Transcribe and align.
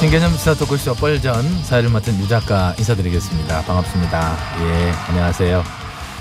신개념 0.00 0.30
시사 0.32 0.54
토크쇼 0.54 0.94
뻘전 0.94 1.62
사회를 1.64 1.90
맡은 1.90 2.18
유 2.20 2.26
작가 2.26 2.74
인사드리겠습니다. 2.78 3.62
반갑습니다. 3.62 4.36
예, 4.62 4.90
안녕하세요. 5.08 5.62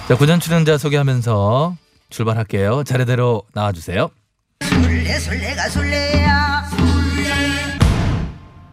자, 0.08 0.18
구전 0.18 0.40
출연자 0.42 0.78
소개하면서 0.78 1.78
출발할게요. 2.10 2.84
차례대로 2.84 3.44
나와주세요. 3.54 4.10
술래 4.64 5.20
술래가 5.20 5.70
술래야 5.70 6.70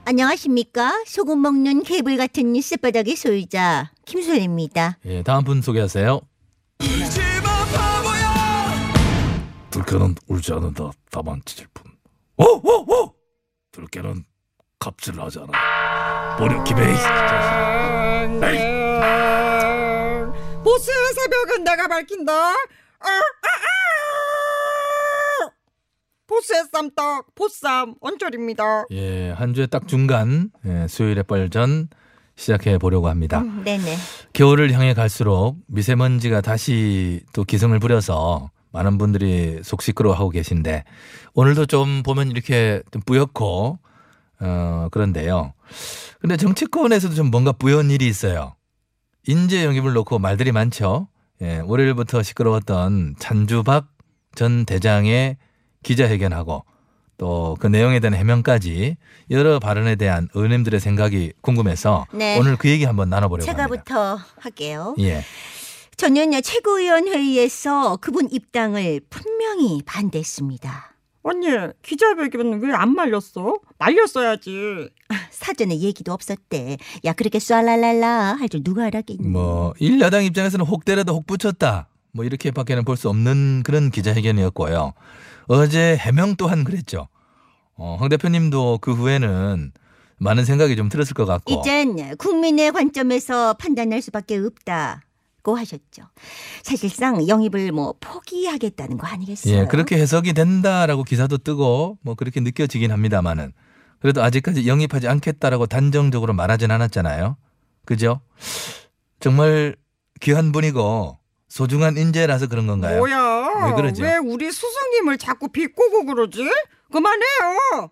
안녕하십니까 0.09 1.03
소금 1.07 1.41
먹는 1.43 1.83
개불 1.83 2.17
같은 2.17 2.61
쌔바닥의 2.61 3.17
소유자 3.17 3.91
김술래입니다 4.07 4.99
예, 5.05 5.23
다음 5.23 5.45
분 5.45 5.63
소개하세요. 5.63 6.21
들깨는 9.71 10.15
울지 10.29 10.53
않는다 10.53 10.91
다만 11.11 11.43
짖을 11.45 11.67
뿐 11.75 11.93
오오오 12.39 13.13
들깨는 13.73 14.25
갑질을 14.79 15.23
하지 15.23 15.39
않아 15.41 16.37
보려 16.39 16.63
김에 16.65 16.95
보스의 20.63 21.13
새벽은 21.15 21.65
내가 21.65 21.87
밝힌다. 21.89 22.33
아, 22.33 22.55
아, 23.01 23.09
아! 25.41 25.51
보스의 26.27 26.65
쌈떡, 26.73 27.35
보쌈, 27.37 27.95
언절입니다. 28.01 28.87
예, 28.91 29.31
한 29.31 29.55
주의 29.55 29.69
딱 29.69 29.87
중간 29.87 30.51
예, 30.67 30.89
수요일의 30.89 31.25
뻘전 31.25 31.89
시작해 32.35 32.79
보려고 32.79 33.09
합니다. 33.09 33.41
음, 33.41 33.63
네네 33.65 33.97
겨울을 34.33 34.73
향해 34.73 34.93
갈수록 34.93 35.57
미세먼지가 35.69 36.41
다시 36.41 37.23
또 37.33 37.45
기승을 37.45 37.79
부려서 37.79 38.51
많은 38.73 38.99
분들이 38.99 39.61
속 39.63 39.83
시끄러워하고 39.83 40.31
계신데 40.31 40.85
오늘도 41.35 41.67
좀 41.67 42.03
보면 42.03 42.31
이렇게 42.33 42.83
좀 42.91 43.01
뿌옇고 43.07 43.79
어 44.41 44.89
그런데요. 44.91 45.53
근데 46.21 46.37
정치권에서도 46.37 47.15
좀 47.15 47.31
뭔가 47.31 47.53
뿌연 47.53 47.91
일이 47.91 48.07
있어요. 48.07 48.55
인재 49.27 49.65
영입을 49.65 49.93
놓고 49.93 50.19
말들이 50.19 50.53
많죠. 50.53 51.09
예, 51.43 51.61
월요일부터 51.65 52.23
시끄러웠던 52.23 53.17
찬주박 53.19 53.89
전 54.35 54.65
대장의 54.65 55.37
기자회견하고 55.83 56.65
또 57.19 57.57
그 57.61 57.67
내용에 57.67 57.99
대한 58.01 58.15
해명까지 58.15 58.97
여러 59.31 59.59
발언에 59.59 59.97
대한 59.97 60.29
의원님들의 60.35 60.81
생각이 60.81 61.33
궁금해서 61.41 62.07
네. 62.13 62.39
오늘 62.39 62.57
그 62.57 62.69
얘기 62.69 62.85
한번 62.85 63.09
나눠보려고 63.09 63.49
합니다. 63.51 63.67
제가부터 63.67 64.19
할게요 64.39 64.95
예. 64.99 65.23
저는 65.97 66.43
최고위원 66.43 67.09
회의에서 67.09 67.97
그분 67.97 68.29
입당을 68.31 69.01
분명히 69.09 69.81
반대했습니다 69.87 70.96
언니, 71.29 71.49
기자회견은 71.83 72.63
왜안 72.63 72.95
말렸어? 72.95 73.59
말렸어야지. 73.79 74.89
사전에 75.31 75.79
얘기도 75.81 76.13
없었대 76.13 76.77
야 77.05 77.13
그렇게 77.13 77.39
쏴랄랄라 77.39 78.39
할 78.39 78.49
줄 78.49 78.63
누가 78.63 78.85
알았겠니 78.85 79.27
뭐 79.29 79.75
일야당 79.79 80.25
입장에서는 80.25 80.65
혹대라도 80.65 81.15
혹 81.15 81.27
붙였다. 81.27 81.89
뭐 82.13 82.25
이렇게밖에는 82.25 82.85
볼 82.85 82.97
수 82.97 83.09
없는 83.09 83.63
그런 83.65 83.91
기자회견이었고요. 83.91 84.93
어제 85.49 85.97
해명 85.97 86.37
또한 86.37 86.65
그랬죠. 86.65 87.09
어, 87.75 87.97
황 87.99 88.09
대표님도 88.09 88.79
그 88.81 88.93
후에는 88.95 89.73
많은 90.19 90.45
생각이 90.45 90.77
좀 90.77 90.89
들었을 90.89 91.13
것 91.15 91.27
같고. 91.27 91.53
이젠 91.61 92.17
국민의 92.17 92.73
관점에서 92.73 93.55
판단할 93.55 94.01
수밖에 94.01 94.39
없다 94.39 95.03
고 95.47 95.57
하셨죠. 95.57 96.03
사실상 96.65 97.29
영입을 97.29 97.71
뭐 97.71 97.95
포기하겠다는 98.01 98.99
거 98.99 99.07
아니겠어요? 99.07 99.55
예, 99.55 99.65
그렇게 99.67 99.97
해석이 99.97 100.33
된다라고 100.33 101.05
기사도 101.05 101.39
뜨고 101.39 101.99
뭐 102.03 102.17
그렇게 102.17 102.41
느껴지긴 102.41 102.91
합니다만은 102.91 103.53
그래도 104.01 104.25
아직까지 104.25 104.67
영입하지 104.67 105.07
않겠다라고 105.07 105.67
단정적으로 105.67 106.33
말하진 106.33 106.73
않았잖아요. 106.73 107.37
그죠? 107.85 108.21
정말 109.21 109.77
귀한 110.21 110.51
분이고 110.51 111.17
소중한 111.47 111.97
인재라서 111.97 112.49
그런 112.49 112.67
건가요? 112.67 112.99
뭐야? 112.99 113.67
왜 113.67 113.73
그러죠? 113.75 114.03
왜 114.03 114.17
우리 114.17 114.51
스승님을 114.51 115.17
자꾸 115.19 115.49
비꼬고 115.49 116.07
그러지? 116.07 116.41
그만해요. 116.91 117.91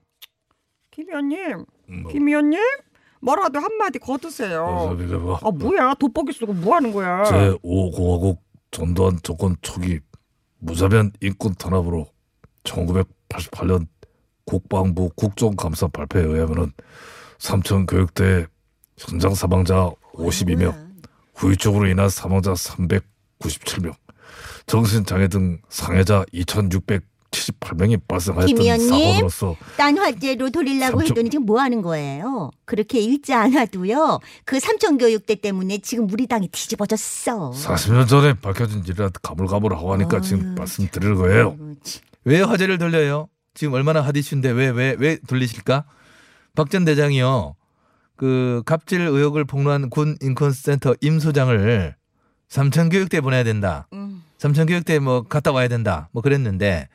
김 0.90 1.08
의원님, 1.08 1.64
뭐, 2.02 2.10
김 2.12 2.26
의원님, 2.26 2.60
뭐라도 3.24 3.58
한마디 3.58 3.98
거두세요. 3.98 4.94
뭐, 5.20 5.38
아 5.42 5.50
뭐야? 5.50 5.94
돋보기 5.94 6.32
쓰고 6.32 6.52
뭐 6.52 6.76
하는 6.76 6.92
거야? 6.92 7.24
제 7.24 7.56
5공화국 7.64 8.38
전두환 8.70 9.18
정권 9.22 9.56
초기 9.62 10.00
무자비한 10.58 11.12
인권 11.20 11.54
탄압으로 11.54 12.06
1988년 12.64 13.86
국방부 14.44 15.10
국정감사 15.16 15.88
발표에 15.88 16.22
의하면은 16.22 16.72
삼천 17.38 17.86
교육대 17.86 18.46
현장 18.98 19.34
사망자 19.34 19.90
52명, 20.12 20.74
후유증으로 21.34 21.86
인한 21.86 22.08
사망자 22.08 22.52
397명, 22.52 23.94
정신장애 24.66 25.28
등 25.28 25.60
상해자 25.68 26.24
2,678명이 27.34 28.00
발생하였던 28.06 28.46
김의원님? 28.46 28.88
사건으로서 28.88 29.56
딴 29.76 29.98
화제로 29.98 30.50
돌리려고 30.50 30.98
삼촌- 30.98 31.06
했더니 31.16 31.30
지금 31.30 31.46
뭐 31.46 31.60
하는 31.60 31.82
거예요? 31.82 32.50
그렇게 32.64 33.00
읽지 33.00 33.32
않아도요. 33.32 34.20
그 34.44 34.60
삼천교육대 34.60 35.36
때문에 35.36 35.78
지금 35.78 36.08
우리 36.10 36.26
당이 36.26 36.48
뒤집어졌어. 36.48 37.50
40년 37.50 38.08
전에 38.08 38.34
밝혀진 38.34 38.82
일이라 38.86 39.10
가물가물하고 39.22 39.92
하니까 39.94 40.20
지금 40.20 40.48
아유, 40.50 40.54
말씀드리는 40.58 41.14
거예요. 41.16 41.56
참. 41.82 42.02
왜 42.24 42.40
화제를 42.40 42.78
돌려요? 42.78 43.28
지금 43.54 43.74
얼마나 43.74 44.00
핫이슈인데 44.00 44.50
왜 44.50 44.70
왜 44.70 44.96
왜 44.98 45.18
돌리실까? 45.26 45.84
박 46.56 46.70
전 46.70 46.84
대장이요. 46.84 47.56
그 48.16 48.62
갑질 48.64 49.00
의혹을 49.00 49.44
폭로한 49.44 49.90
군 49.90 50.16
인권센터 50.22 50.94
임 51.00 51.18
소장을 51.18 51.94
삼천교육대 52.48 53.20
보내야 53.20 53.42
된다. 53.44 53.88
음. 53.92 54.22
삼천교육대 54.38 55.00
뭐 55.00 55.22
갔다 55.22 55.50
와야 55.52 55.66
된다. 55.68 56.08
뭐 56.12 56.22
그랬는데 56.22 56.88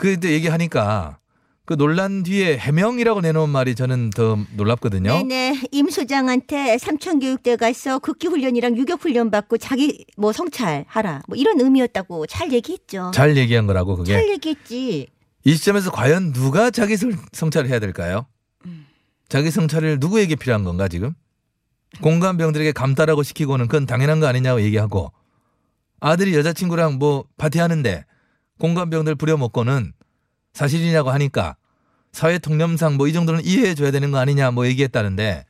그때 0.00 0.30
얘기하니까 0.32 1.18
그 1.66 1.76
논란 1.76 2.22
뒤에 2.22 2.56
해명이라고 2.56 3.20
내놓은 3.20 3.50
말이 3.50 3.74
저는 3.74 4.08
더 4.10 4.38
놀랍거든요. 4.56 5.12
네네 5.12 5.60
임 5.72 5.90
소장한테 5.90 6.78
삼천교육대 6.78 7.56
가서 7.56 7.98
극기훈련이랑 7.98 8.78
유격훈련 8.78 9.30
받고 9.30 9.58
자기 9.58 10.06
뭐 10.16 10.32
성찰하라 10.32 11.22
뭐 11.28 11.36
이런 11.36 11.60
의미였다고 11.60 12.26
잘 12.26 12.50
얘기했죠. 12.52 13.10
잘 13.14 13.36
얘기한 13.36 13.66
거라고 13.66 13.96
그게. 13.96 14.14
잘 14.14 14.28
얘기했지. 14.30 15.08
이 15.44 15.54
시점에서 15.54 15.90
과연 15.92 16.32
누가 16.32 16.70
자기 16.70 16.96
성- 16.96 17.12
성찰을 17.32 17.68
해야 17.68 17.78
될까요? 17.78 18.24
자기 19.28 19.50
성찰을 19.50 19.98
누구에게 20.00 20.34
필요한 20.36 20.64
건가 20.64 20.88
지금? 20.88 21.12
공감병들에게 22.00 22.72
감따라고 22.72 23.22
시키고는 23.22 23.66
그건 23.68 23.84
당연한 23.86 24.18
거 24.18 24.26
아니냐고 24.26 24.62
얘기하고 24.62 25.12
아들이 26.00 26.34
여자친구랑 26.34 26.94
뭐 26.98 27.24
파티하는데 27.36 28.06
공감병들 28.60 29.16
부려먹고는 29.16 29.92
사실이냐고 30.52 31.10
하니까 31.10 31.56
사회 32.12 32.38
통념상 32.38 32.96
뭐 32.96 33.08
이 33.08 33.12
정도는 33.12 33.44
이해해 33.44 33.74
줘야 33.74 33.90
되는 33.90 34.10
거 34.12 34.18
아니냐 34.18 34.50
뭐 34.52 34.66
얘기했다는데 34.66 35.46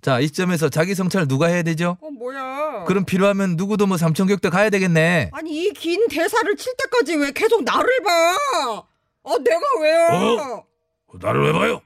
자이 0.00 0.26
시점에서 0.28 0.68
자기 0.68 0.94
성찰 0.94 1.26
누가 1.28 1.46
해야 1.46 1.62
되죠? 1.62 1.96
어 2.00 2.10
뭐야? 2.10 2.84
그럼 2.86 3.04
필요하면 3.04 3.56
누구도 3.56 3.86
뭐 3.86 3.96
삼천교육대 3.96 4.48
가야 4.48 4.70
되겠네. 4.70 5.30
아니 5.32 5.66
이 5.66 5.72
긴 5.72 6.06
대사를 6.08 6.56
칠 6.56 6.72
때까지 6.76 7.16
왜 7.16 7.32
계속 7.32 7.64
나를 7.64 8.02
봐? 8.04 8.10
아 9.24 9.36
내가 9.44 9.60
왜요? 9.80 10.40
어? 10.40 10.64
나를 11.20 11.42
왜 11.46 11.52
봐요? 11.52 11.80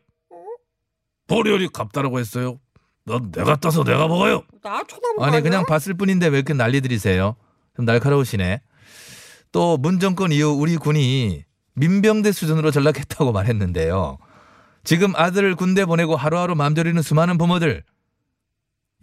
보리언이 1.26 1.68
갑다라고 1.72 2.18
했어요. 2.18 2.58
넌 3.04 3.32
내가 3.32 3.56
따서 3.56 3.82
내가 3.82 4.06
먹어요. 4.08 4.42
나 4.62 4.82
쳐다보고 4.86 5.24
아니? 5.24 5.40
그냥 5.42 5.64
봤을 5.64 5.94
뿐인데 5.94 6.26
왜 6.28 6.36
이렇게 6.36 6.52
난리 6.52 6.80
들이세요? 6.82 7.36
좀 7.74 7.84
날카로우시네. 7.86 8.60
또 9.52 9.76
문정권 9.76 10.32
이후 10.32 10.48
우리 10.48 10.76
군이 10.76 11.44
민병대 11.74 12.32
수준으로 12.32 12.70
전락했다고 12.70 13.32
말했는데요. 13.32 14.18
지금 14.84 15.14
아들을 15.14 15.54
군대 15.54 15.84
보내고 15.84 16.16
하루하루 16.16 16.54
맘졸이는 16.54 17.02
수많은 17.02 17.38
부모들. 17.38 17.84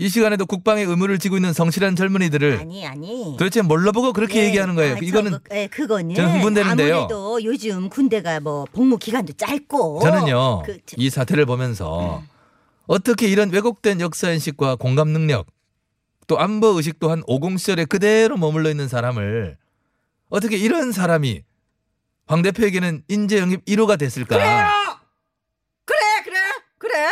이 0.02 0.08
시간에도 0.08 0.46
국방의 0.46 0.86
의무를 0.86 1.20
지고 1.20 1.36
있는 1.36 1.52
성실한 1.52 1.96
젊은이들을 1.98 2.60
아니 2.60 2.86
아니. 2.88 3.36
도대체 3.38 3.62
뭘로 3.62 3.92
보고 3.92 4.14
그렇게 4.14 4.40
예, 4.42 4.46
얘기하는 4.48 4.76
거예요? 4.76 4.96
아, 4.96 4.98
이거는 5.02 5.32
저거, 5.32 5.44
예, 5.56 5.68
그거는 5.68 6.16
저는 6.16 6.32
흥분되는데요. 6.36 6.96
아무래도 6.96 7.44
요즘 7.44 7.90
군대가 7.90 8.40
뭐 8.40 8.66
복무 8.72 8.98
기간도 8.98 9.34
짧고 9.34 10.00
저는요 10.02 10.64
그, 10.66 10.78
저- 10.86 10.96
이 10.98 11.10
사태를 11.10 11.46
보면서 11.46 12.24
어떻게 12.88 13.28
이런 13.28 13.52
왜곡된 13.52 14.00
역사 14.00 14.32
인식과 14.32 14.78
공감 14.78 15.10
능력 15.10 15.48
또 16.28 16.40
안보 16.40 16.68
의식 16.78 17.00
또한 17.02 17.22
오공 17.28 17.58
시절에 17.58 17.84
그대로 17.84 18.38
머물러 18.38 18.70
있는 18.72 18.88
사람을 18.88 19.58
어떻게 20.30 20.58
이런 20.58 20.92
사람이 20.92 21.44
황 22.28 22.42
대표에게는 22.42 23.04
인재 23.08 23.40
영입 23.40 23.66
1호가 23.66 23.98
됐을까? 23.98 24.38
그래요. 24.38 24.68
그래 25.86 26.00
그래 26.24 26.38
그래. 26.78 27.10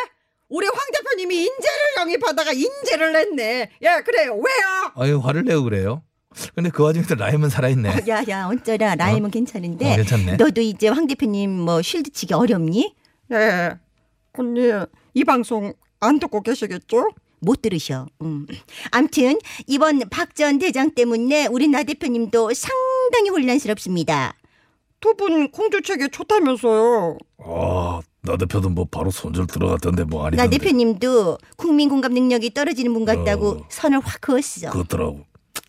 우리 0.50 0.68
황 0.68 0.76
대표님이 0.94 1.36
인재를 1.36 1.80
영입하다가 2.00 2.52
인재를 2.54 3.12
냈네. 3.14 3.72
예 3.82 4.02
그래요. 4.06 4.34
왜요? 4.34 4.92
아유 4.96 5.18
화를 5.20 5.44
내고 5.44 5.64
그래요. 5.64 6.04
근데 6.54 6.70
그 6.70 6.84
와중에도 6.84 7.16
라임은 7.16 7.50
살아있네. 7.50 7.90
어, 7.90 7.98
야야 8.08 8.48
어쩌라 8.48 8.94
라임은 8.96 9.32
괜찮은데 9.32 9.92
어, 9.94 9.96
괜찮네. 9.96 10.36
너도 10.38 10.62
이제 10.62 10.88
황 10.88 11.08
대표님 11.08 11.50
뭐 11.50 11.82
쉴드 11.82 12.12
치기 12.12 12.34
어렵니? 12.36 12.96
예. 13.34 13.78
언니 14.34 14.70
이 15.16 15.24
방송 15.24 15.74
안 16.00 16.20
듣고 16.20 16.42
계시겠죠? 16.42 17.10
못 17.40 17.62
들으셔. 17.62 18.06
음. 18.22 18.46
암튼 18.92 19.40
이번 19.66 20.00
박 20.10 20.36
전 20.36 20.60
대장 20.60 20.92
때문에 20.94 21.48
우리 21.48 21.68
나 21.68 21.82
대표님도 21.84 22.54
상 22.54 22.72
당히 23.12 23.30
혼란스럽습니다. 23.30 24.34
두 25.00 25.14
분 25.16 25.52
공주책에 25.52 26.08
좋다면서요. 26.10 27.18
아, 27.46 28.00
나 28.24 28.36
대표도 28.38 28.70
뭐 28.70 28.86
바로 28.90 29.12
손절 29.12 29.46
들어갔던데 29.48 30.04
뭐나 30.06 30.28
아니던데. 30.44 30.58
대표님도 30.58 31.38
국민 31.56 31.88
공감 31.90 32.14
능력이 32.14 32.54
떨어지는 32.54 32.94
분 32.94 33.06
같다고 33.06 33.50
어. 33.50 33.66
선을 33.70 34.00
확 34.00 34.20
그었어. 34.22 34.72
그렇더라고. 34.72 35.22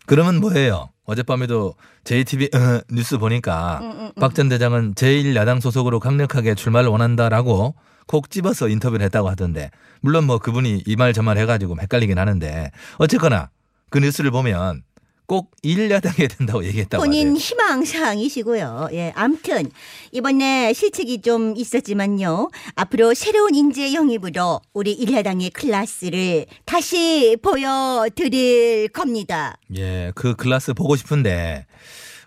그러면 0.07 0.39
뭐예요? 0.39 0.89
어젯밤에도 1.05 1.75
JTB 2.03 2.49
어, 2.55 2.81
뉴스 2.91 3.17
보니까 3.19 3.79
음, 3.81 4.11
박전 4.19 4.49
대장은 4.49 4.95
제1야당 4.95 5.61
소속으로 5.61 5.99
강력하게 5.99 6.55
출마를 6.55 6.89
원한다라고 6.89 7.75
콕 8.07 8.29
집어서 8.31 8.67
인터뷰를 8.67 9.05
했다고 9.05 9.29
하던데 9.29 9.69
물론 10.01 10.25
뭐 10.25 10.39
그분이 10.39 10.83
이 10.87 10.95
말 10.95 11.13
저 11.13 11.21
말 11.21 11.37
해가지고 11.37 11.77
헷갈리긴 11.79 12.17
하는데 12.17 12.71
어쨌거나 12.97 13.49
그 13.91 13.99
뉴스를 13.99 14.31
보면 14.31 14.83
꼭 15.29 15.51
1야당에 15.63 16.27
된다고 16.35 16.65
얘기했다고 16.65 17.03
본인 17.03 17.27
하대요. 17.29 17.35
희망사항이시고요. 17.35 18.89
예, 18.93 19.13
암튼 19.15 19.69
이번에 20.11 20.73
실책이 20.73 21.21
좀 21.21 21.53
있었지만요. 21.55 22.49
앞으로 22.75 23.13
새로운 23.13 23.53
인재 23.53 23.93
영입으로 23.93 24.59
우리 24.73 24.91
일야당의 24.91 25.51
클래스를 25.51 26.47
다시 26.65 27.37
보여드릴 27.43 28.87
겁니다. 28.87 29.55
예, 29.77 30.11
그 30.15 30.35
클래스 30.35 30.73
보고 30.73 30.95
싶은데 30.95 31.67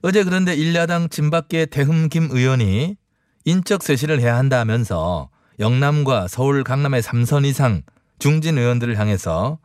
어제 0.03 0.23
그런데 0.23 0.57
1야당 0.57 1.11
친박계 1.11 1.67
대흠 1.67 2.09
김 2.09 2.29
의원이 2.31 2.97
인적 3.45 3.83
쇄신을 3.83 4.21
해야 4.21 4.37
한다면서 4.37 5.29
영남과 5.59 6.29
서울 6.29 6.63
강남의 6.63 7.03
3선 7.03 7.47
이상 7.47 7.83
중진 8.21 8.59
의원들을 8.59 8.97
향해서 8.97 9.59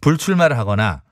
불출마를 0.00 0.56
하거나 0.56 1.02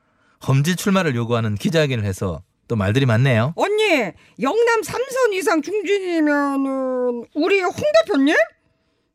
험지 0.47 0.77
출마를 0.77 1.15
요구하는 1.15 1.55
기자회견을 1.55 2.05
해서 2.05 2.43
또 2.69 2.77
말들이 2.77 3.06
많네요. 3.06 3.53
언니 3.56 4.12
영남 4.41 4.83
삼선 4.83 5.33
이상 5.35 5.62
중진이면은 5.62 7.25
우리 7.35 7.61
홍 7.62 7.73
대표님? 8.05 8.35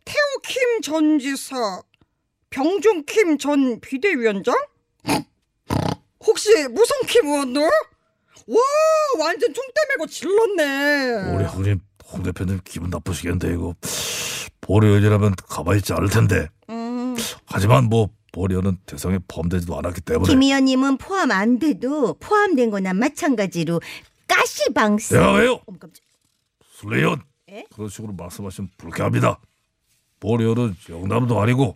태호 0.05 0.25
킴전 0.43 1.19
지사, 1.19 1.81
병종 2.49 3.03
킴 3.05 3.37
전 3.37 3.79
비대위원장? 3.81 4.55
혹시 6.25 6.49
무성 6.69 6.97
킴 7.07 7.25
의원도? 7.27 7.61
와 7.61 8.57
완전 9.19 9.53
총대 9.53 9.81
메고 9.89 10.07
질렀네. 10.07 11.35
우리 11.35 11.43
형님, 11.45 11.79
홍 12.11 12.23
대표님 12.23 12.59
기분 12.63 12.89
나쁘시겠는데 12.89 13.53
이거 13.53 13.75
보리언이라면 14.61 15.35
가만히 15.47 15.79
있지 15.79 15.93
않을 15.93 16.09
텐데. 16.09 16.47
음, 16.69 17.15
하지만 17.45 17.85
뭐 17.85 18.09
보리언은 18.31 18.77
대상에 18.85 19.19
포함되지도 19.27 19.77
않았기 19.77 20.01
때문에 20.01 20.29
김 20.31 20.41
의원님은 20.41 20.97
포함 20.97 21.31
안 21.31 21.59
돼도 21.59 22.15
포함된 22.19 22.69
거나 22.71 22.93
마찬가지로 22.93 23.81
가시방송. 24.27 25.17
내가 25.17 25.33
왜요? 25.33 25.59
어머, 25.65 25.77
깜짝- 25.77 26.01
술래연 26.75 27.21
예? 27.51 27.65
그런 27.73 27.89
식으로 27.89 28.13
말씀하시면 28.13 28.69
불쾌합니다. 28.77 29.39
보리언은 30.21 30.75
영남도 30.89 31.41
아니고 31.41 31.75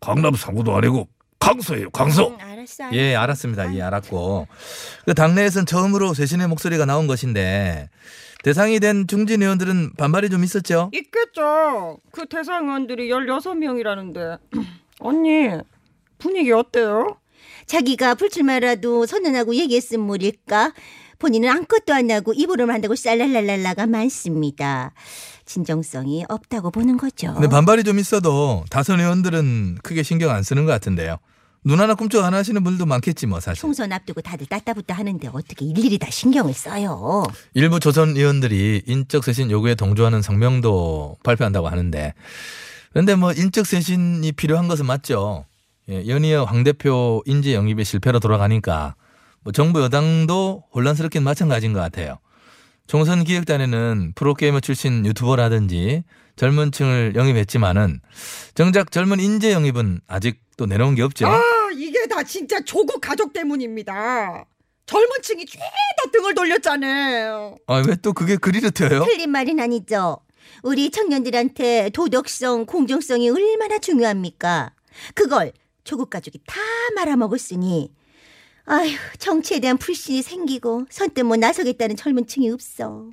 강남 0.00 0.34
상구도 0.34 0.74
아니고 0.76 1.08
강서예요. 1.38 1.90
강서. 1.90 2.28
음, 2.28 2.36
알았어. 2.40 2.84
알았어. 2.84 2.96
예, 2.96 3.14
알았습니다. 3.14 3.72
예, 3.76 3.82
알았고. 3.82 4.48
그 5.04 5.14
당내에선 5.14 5.66
처음으로 5.66 6.12
쇄신의 6.14 6.48
목소리가 6.48 6.86
나온 6.86 7.06
것인데 7.06 7.88
대상이 8.42 8.80
된 8.80 9.06
중진 9.06 9.42
의원들은 9.42 9.94
반발이 9.94 10.30
좀 10.30 10.42
있었죠. 10.42 10.90
있겠죠. 10.92 11.98
그 12.10 12.26
대상 12.26 12.64
의원들이 12.66 13.08
16명이라는데. 13.08 14.38
언니 14.98 15.48
분위기 16.18 16.52
어때요? 16.52 17.16
자기가 17.66 18.14
불출마라도 18.14 19.06
선언하고 19.06 19.54
얘기했음 19.54 20.00
모를까? 20.00 20.72
본인은 21.18 21.48
아무것도 21.48 21.94
안 21.94 22.10
하고 22.10 22.32
입으로만 22.34 22.74
한다고 22.76 22.94
쌀랄랄랄라가 22.94 23.86
많습니다. 23.86 24.92
진정성이 25.46 26.24
없다고 26.28 26.70
보는 26.70 26.96
거죠. 26.98 27.32
근데 27.34 27.48
반발이 27.48 27.84
좀 27.84 27.98
있어도 27.98 28.64
다선 28.70 29.00
의원들은 29.00 29.78
크게 29.82 30.02
신경 30.02 30.30
안 30.30 30.42
쓰는 30.42 30.66
것 30.66 30.72
같은데요. 30.72 31.16
눈 31.64 31.80
하나 31.80 31.94
꿈쩍 31.94 32.24
안 32.24 32.32
하시는 32.34 32.62
분들도 32.62 32.86
많겠지 32.86 33.26
뭐 33.26 33.40
사실. 33.40 33.60
총선 33.60 33.92
앞두고 33.92 34.20
다들 34.20 34.46
따따붙다 34.46 34.94
하는데 34.94 35.28
어떻게 35.32 35.64
일일이 35.64 35.98
다 35.98 36.08
신경을 36.10 36.52
써요? 36.52 37.24
일부 37.54 37.80
조선 37.80 38.16
의원들이 38.16 38.82
인적 38.86 39.24
쇄신 39.24 39.50
요구에 39.50 39.74
동조하는 39.74 40.22
성명도 40.22 41.16
발표한다고 41.24 41.68
하는데 41.68 42.14
그런데 42.92 43.16
뭐 43.16 43.32
인적 43.32 43.66
쇄신이 43.66 44.32
필요한 44.32 44.68
것은 44.68 44.86
맞죠. 44.86 45.44
예, 45.88 46.06
연이어 46.06 46.44
황 46.44 46.64
대표 46.64 47.22
인재 47.26 47.54
영입의 47.54 47.84
실패로 47.84 48.18
돌아가니까 48.20 48.96
뭐 49.42 49.52
정부 49.52 49.80
여당도 49.82 50.64
혼란스럽긴 50.74 51.22
마찬가지인 51.22 51.72
것 51.72 51.80
같아요. 51.80 52.18
총선 52.88 53.24
기획단에는 53.24 54.12
프로게이머 54.14 54.60
출신 54.60 55.04
유튜버라든지 55.06 56.04
젊은 56.36 56.70
층을 56.72 57.14
영입했지만은 57.16 58.00
정작 58.54 58.90
젊은 58.90 59.20
인재 59.20 59.52
영입은 59.52 60.00
아직 60.06 60.40
또 60.56 60.66
내놓은 60.66 60.94
게 60.94 61.02
없죠. 61.02 61.26
아 61.26 61.42
이게 61.76 62.06
다 62.08 62.22
진짜 62.22 62.60
조국 62.64 63.00
가족 63.00 63.32
때문입니다. 63.32 64.44
젊은 64.86 65.08
층이 65.22 65.46
죄다 65.46 65.64
등을 66.12 66.34
돌렸잖아요. 66.34 67.56
아, 67.66 67.82
왜 67.86 67.96
또 68.02 68.12
그게 68.12 68.36
그리로 68.36 68.70
튀어요? 68.70 69.04
틀린 69.04 69.30
말은 69.30 69.58
아니죠. 69.58 70.18
우리 70.62 70.90
청년들한테 70.90 71.90
도덕성, 71.90 72.66
공정성이 72.66 73.28
얼마나 73.30 73.78
중요합니까? 73.78 74.72
그걸 75.14 75.52
조국 75.86 76.10
가족이 76.10 76.40
다 76.46 76.60
말아먹었으니 76.96 77.92
아휴 78.66 78.96
정치에 79.18 79.60
대한 79.60 79.78
불신이 79.78 80.20
생기고 80.22 80.86
선뜻 80.90 81.24
뭐 81.24 81.36
나서겠다는 81.36 81.96
젊은 81.96 82.26
층이 82.26 82.50
없어. 82.50 83.08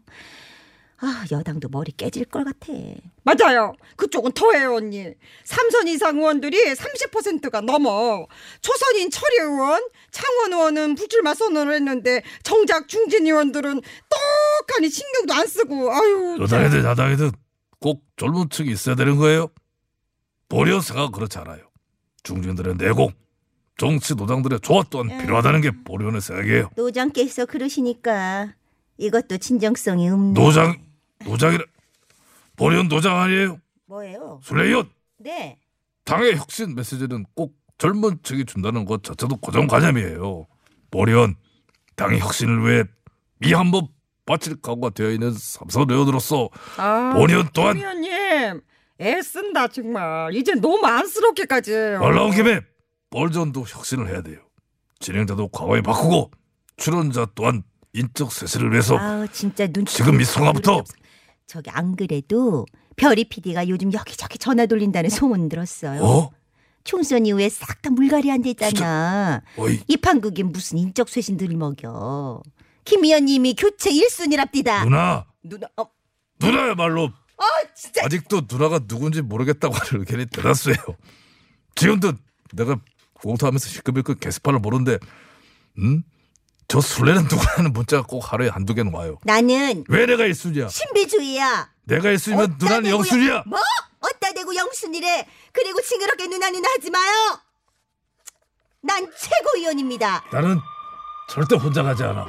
아 0.98 1.26
여당도 1.32 1.70
머리 1.70 1.92
깨질 1.92 2.26
것 2.26 2.44
같아. 2.44 2.74
맞아요. 3.24 3.74
그쪽은 3.98 4.32
더해요, 4.32 4.76
언니. 4.76 5.14
삼선 5.44 5.88
이상 5.90 6.18
의원들이 6.18 6.58
30%가 6.74 7.60
넘어. 7.62 8.26
초선인 8.62 9.10
철희 9.12 9.36
의원, 9.42 9.82
창원 10.12 10.54
의원은 10.54 10.96
불출마 10.96 11.34
선언을 11.34 11.76
했는데 11.76 12.24
정작 12.44 12.88
중진 12.88 13.26
의원들은 13.28 13.82
떡하니 14.70 14.90
신경도 14.90 15.34
안 15.34 15.46
쓰고 15.46 15.92
아유. 15.92 16.38
여당이든 16.40 16.86
야당이든 16.86 17.32
꼭 17.80 18.06
젊은 18.16 18.50
층이 18.50 18.72
있어야 18.72 18.96
되는 18.96 19.18
거예요. 19.18 19.50
생각 20.82 21.12
그렇지 21.12 21.38
않아요. 21.40 21.73
중진들의 22.24 22.76
내공, 22.78 23.12
정치 23.78 24.16
노장들의 24.16 24.60
조화 24.62 24.84
또한 24.90 25.08
필요하다는 25.08 25.62
게 25.62 25.72
보리언의 25.84 26.22
생각이에요. 26.22 26.70
노장께서 26.76 27.46
그러시니까 27.46 28.54
이것도 28.98 29.38
진정성이 29.38 30.10
없네. 30.10 30.40
노장, 30.40 30.76
노장이라 31.26 31.64
보리언 32.56 32.88
노장 32.88 33.20
아니에요. 33.20 33.60
뭐예요? 33.86 34.40
술래연 34.44 34.90
네. 35.18 35.58
당의 36.06 36.38
혁신 36.38 36.76
메시지는 36.76 37.26
꼭 37.34 37.56
젊은 37.78 38.20
층이 38.24 38.46
준다는 38.46 38.86
것 38.86 39.04
자체도 39.04 39.38
고정관념이에요. 39.38 40.48
보리언 40.92 41.36
당의 41.96 42.20
혁신을 42.20 42.66
위해 42.66 42.84
미 43.40 43.54
한번 43.54 43.88
바칠 44.26 44.62
각오가 44.62 44.90
되어 44.90 45.10
있는 45.10 45.34
삼선 45.34 45.90
의원으로서 45.90 46.50
아, 46.78 47.14
5년 47.18 47.52
동안 47.54 47.76
김 47.76 47.84
의원님 47.84 48.62
애쓴다 49.00 49.68
정말. 49.70 50.34
이제 50.36 50.54
너무 50.56 50.86
안쓰럽게까지. 50.86 51.72
말 52.00 52.14
나온 52.14 52.32
김에 52.32 52.62
볼전도 53.10 53.62
혁신을 53.68 54.10
해야 54.10 54.22
돼요. 54.22 54.40
진행자도 55.00 55.50
과거에 55.50 55.82
바꾸고 55.82 56.32
출연자 56.78 57.28
또한 57.36 57.64
인적 57.94 58.32
쇄신을 58.32 58.72
위해서 58.72 58.98
아우 58.98 59.28
진짜 59.28 59.68
눈치 59.68 59.98
지금 59.98 60.20
이 60.20 60.24
순간부터 60.24 60.84
저기 61.46 61.70
안 61.70 61.96
그래도 61.96 62.66
별이 62.96 63.26
PD가 63.26 63.68
요즘 63.68 63.92
여기저기 63.94 64.38
전화 64.38 64.66
돌린다는 64.66 65.10
소문 65.10 65.50
들었어요. 65.50 66.02
어? 66.04 66.30
총선 66.86 67.26
이후에 67.26 67.50
싹 67.50 67.82
다 67.82 67.90
물갈이 67.90 68.32
안 68.32 68.42
됐잖아. 68.42 69.42
어이 69.58 69.82
이 69.88 69.98
판국이 69.98 70.44
무슨 70.44 70.78
인적 70.78 71.10
쇄신들을 71.10 71.56
먹여. 71.58 72.42
김 72.86 73.04
의원님이 73.04 73.56
교체 73.56 73.92
1순위랍디다. 73.92 74.86
누나 74.86 75.26
누나, 75.44 75.68
어, 75.78 75.86
누나야말로 76.40 77.12
아 77.44 77.74
진짜. 77.76 78.06
아직도 78.06 78.44
누나가 78.50 78.80
누군지 78.80 79.22
모르겠다고 79.22 79.74
하는 79.76 80.02
의견이 80.02 80.26
대다수예요. 80.28 80.78
지금도 81.76 82.14
내가 82.54 82.80
공투하면서 83.14 83.68
시끌시끌 83.70 84.16
게시판을 84.20 84.62
보는데 84.62 84.98
음? 85.80 86.04
저 86.68 86.80
술래는 86.82 87.24
누구라는 87.24 87.74
문자가 87.74 88.04
꼭 88.04 88.32
하루에 88.32 88.48
한두 88.50 88.74
개는 88.74 88.94
와요. 88.94 89.20
나는 89.24 89.84
왜 89.90 90.06
내가 90.06 90.24
1순위야? 90.24 90.70
신비주의야. 90.70 91.72
내가 91.86 92.10
1순위면 92.10 92.40
어따 92.40 92.56
누나는 92.60 92.90
0순위야. 92.92 93.48
뭐? 93.48 93.60
어따 94.00 94.34
대고 94.34 94.56
영순이래. 94.56 95.28
그리고 95.52 95.82
징그럽게 95.82 96.28
누나 96.28 96.50
누나 96.50 96.70
하지 96.70 96.90
마요. 96.90 97.40
난 98.82 99.10
최고위원입니다. 99.18 100.24
나는 100.32 100.60
절대 101.30 101.56
혼자 101.56 101.84
가지 101.84 102.04
않아. 102.04 102.26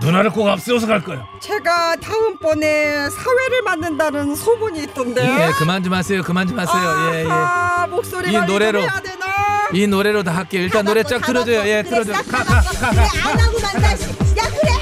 누나를 0.00 0.30
꼭 0.30 0.48
앞세워서 0.48 0.86
갈 0.86 1.02
거야. 1.02 1.26
제가 1.40 1.96
다음번에 1.96 3.10
사회를 3.10 3.62
만든다는 3.64 4.34
소문이 4.36 4.82
있던데. 4.84 5.22
예, 5.24 5.50
그만 5.58 5.82
좀 5.82 5.92
하세요. 5.92 6.22
그만 6.22 6.46
좀 6.46 6.58
하세요. 6.58 7.12
예, 7.14 7.24
예. 7.24 7.28
아하, 7.28 7.86
목소리 7.88 8.32
이 8.32 8.36
노래로. 8.38 8.82
이 9.72 9.86
노래로 9.86 10.22
다 10.22 10.34
할게요. 10.36 10.62
일단 10.62 10.84
노래 10.84 11.02
쫙 11.02 11.18
틀어줘요. 11.20 11.66
예, 11.68 11.82
틀어줘. 11.82 12.12
싹 12.14 12.26
가, 12.28 12.38
가, 12.44 12.60
가, 12.60 12.62
가, 12.62 12.90
그래 12.90 13.06
가. 13.06 13.28
안 13.30 13.38
하고 13.40 13.58
간다. 13.58 13.96
씨. 13.96 14.04
야 14.38 14.44
그래. 14.48 14.72